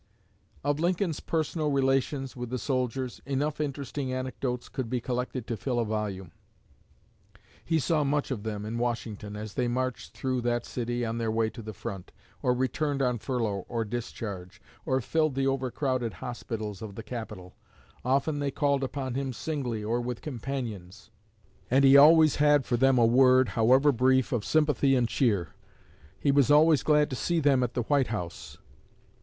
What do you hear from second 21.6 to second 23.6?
and he always had for them a word,